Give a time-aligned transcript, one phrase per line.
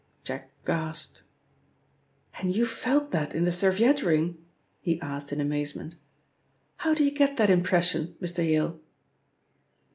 [0.23, 1.21] Jack gasped.
[2.39, 4.43] "And you felt that in the serviette ring?"
[4.79, 5.93] he asked in amazement.
[6.77, 8.43] "How do you get that impression, Mr.
[8.43, 8.79] Yale?"